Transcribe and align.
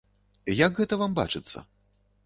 Як 0.65 0.71
гэта 0.81 0.99
вам 1.03 1.11
бачыцца? 1.23 1.57